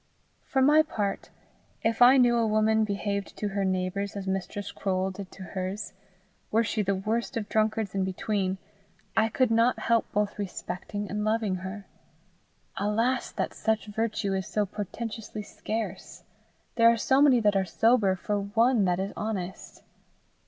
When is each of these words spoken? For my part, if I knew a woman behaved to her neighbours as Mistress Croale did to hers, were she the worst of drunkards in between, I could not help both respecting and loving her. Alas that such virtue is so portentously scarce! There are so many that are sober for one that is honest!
For 0.45 0.63
my 0.63 0.81
part, 0.81 1.29
if 1.83 2.01
I 2.01 2.17
knew 2.17 2.35
a 2.35 2.47
woman 2.47 2.83
behaved 2.83 3.37
to 3.37 3.49
her 3.49 3.63
neighbours 3.63 4.15
as 4.15 4.25
Mistress 4.25 4.71
Croale 4.71 5.11
did 5.11 5.29
to 5.33 5.43
hers, 5.43 5.93
were 6.49 6.63
she 6.63 6.81
the 6.81 6.95
worst 6.95 7.37
of 7.37 7.47
drunkards 7.47 7.93
in 7.93 8.03
between, 8.03 8.57
I 9.15 9.29
could 9.29 9.51
not 9.51 9.77
help 9.77 10.11
both 10.11 10.39
respecting 10.39 11.07
and 11.07 11.23
loving 11.23 11.57
her. 11.57 11.85
Alas 12.77 13.31
that 13.33 13.53
such 13.53 13.85
virtue 13.85 14.33
is 14.33 14.47
so 14.47 14.65
portentously 14.65 15.43
scarce! 15.43 16.23
There 16.77 16.91
are 16.91 16.97
so 16.97 17.21
many 17.21 17.39
that 17.39 17.55
are 17.55 17.63
sober 17.63 18.15
for 18.15 18.39
one 18.41 18.85
that 18.85 18.99
is 18.99 19.13
honest! 19.15 19.83